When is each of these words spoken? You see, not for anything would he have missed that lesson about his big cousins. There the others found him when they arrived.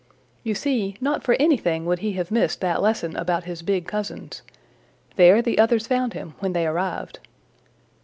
You 0.43 0.55
see, 0.55 0.95
not 0.99 1.21
for 1.21 1.35
anything 1.39 1.85
would 1.85 1.99
he 1.99 2.13
have 2.13 2.31
missed 2.31 2.59
that 2.61 2.81
lesson 2.81 3.15
about 3.15 3.43
his 3.43 3.61
big 3.61 3.85
cousins. 3.85 4.41
There 5.15 5.43
the 5.43 5.59
others 5.59 5.85
found 5.85 6.13
him 6.13 6.33
when 6.39 6.53
they 6.53 6.65
arrived. 6.65 7.19